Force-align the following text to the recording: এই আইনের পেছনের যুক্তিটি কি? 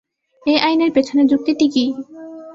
এই 0.43 0.57
আইনের 0.57 0.91
পেছনের 0.95 1.25
যুক্তিটি 1.27 1.65
কি? 1.73 1.85